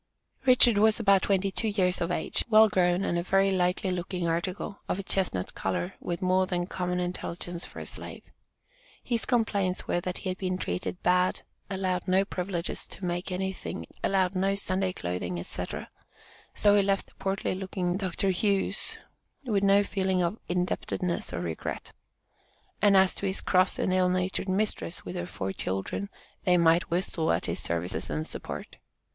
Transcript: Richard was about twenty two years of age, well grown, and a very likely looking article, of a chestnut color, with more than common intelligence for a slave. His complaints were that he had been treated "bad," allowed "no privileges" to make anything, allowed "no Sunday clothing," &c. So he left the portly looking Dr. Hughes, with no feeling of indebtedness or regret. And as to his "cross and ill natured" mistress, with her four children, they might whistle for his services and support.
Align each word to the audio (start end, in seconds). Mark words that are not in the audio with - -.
Richard 0.47 0.79
was 0.79 0.99
about 0.99 1.21
twenty 1.21 1.51
two 1.51 1.67
years 1.67 2.01
of 2.01 2.09
age, 2.09 2.43
well 2.49 2.69
grown, 2.69 3.03
and 3.03 3.19
a 3.19 3.21
very 3.21 3.51
likely 3.51 3.91
looking 3.91 4.27
article, 4.27 4.79
of 4.89 4.97
a 4.97 5.03
chestnut 5.03 5.53
color, 5.53 5.93
with 5.99 6.23
more 6.23 6.47
than 6.47 6.65
common 6.65 6.99
intelligence 6.99 7.65
for 7.65 7.77
a 7.79 7.85
slave. 7.85 8.23
His 9.03 9.25
complaints 9.25 9.87
were 9.87 9.99
that 10.01 10.17
he 10.17 10.29
had 10.29 10.39
been 10.39 10.57
treated 10.57 11.03
"bad," 11.03 11.41
allowed 11.69 12.07
"no 12.07 12.25
privileges" 12.25 12.87
to 12.87 13.05
make 13.05 13.31
anything, 13.31 13.85
allowed 14.03 14.33
"no 14.33 14.55
Sunday 14.55 14.91
clothing," 14.91 15.37
&c. 15.43 15.65
So 16.55 16.75
he 16.75 16.81
left 16.81 17.05
the 17.05 17.15
portly 17.19 17.53
looking 17.53 17.95
Dr. 17.95 18.31
Hughes, 18.31 18.97
with 19.45 19.61
no 19.63 19.83
feeling 19.83 20.23
of 20.23 20.39
indebtedness 20.49 21.31
or 21.31 21.41
regret. 21.41 21.91
And 22.81 22.97
as 22.97 23.13
to 23.13 23.27
his 23.27 23.39
"cross 23.41 23.77
and 23.77 23.93
ill 23.93 24.09
natured" 24.09 24.49
mistress, 24.49 25.05
with 25.05 25.15
her 25.15 25.27
four 25.27 25.53
children, 25.53 26.09
they 26.43 26.57
might 26.57 26.89
whistle 26.89 27.27
for 27.27 27.39
his 27.47 27.59
services 27.59 28.09
and 28.09 28.25
support. 28.25 28.77